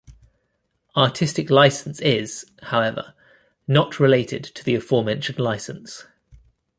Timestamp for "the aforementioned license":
4.63-6.07